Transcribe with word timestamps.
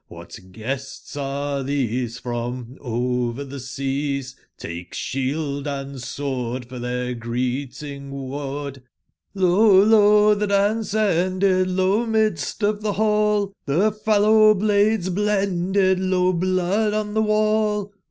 Cdbat 0.09 0.51
guests 0.51 1.15
are 1.15 1.61
tbese 1.63 2.19
from 2.19 2.75
over 2.81 3.45
tbe 3.45 3.59
seas? 3.59 4.35
^ake 4.59 4.93
sbield 4.93 5.67
and 5.67 6.01
sword 6.01 6.65
for 6.65 6.79
tbeir 6.79 7.19
greeting/word. 7.19 8.81
Lo, 9.35 9.77
lo, 9.83 10.35
tbc 10.35 10.47
dance 10.49 10.95
ended 10.95 11.65
t 11.67 11.71
lo, 11.73 12.07
midst 12.07 12.63
of 12.63 12.79
tbe 12.79 12.97
ball 12.97 13.53
Tbc 13.67 13.99
fallow 14.03 14.55
blades 14.55 15.11
blended! 15.11 15.99
lo, 15.99 16.33
blood 16.33 16.95
on 16.95 17.13
tbe 17.13 17.23
wall! 17.23 17.93